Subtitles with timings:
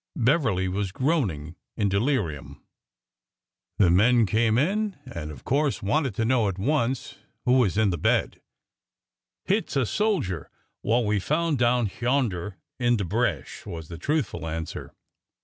[0.15, 2.55] Beverly was groaning in de lirium.
[2.55, 2.55] 3H ORDER NO.
[2.55, 2.63] 11
[3.85, 7.91] The men came in and, of course, wanted to know at once who was in
[7.91, 8.41] the bed.
[9.45, 10.49] Hit 's a soldier
[10.81, 14.91] wha' we found down hyarnder in de bresh," was the truthful answer.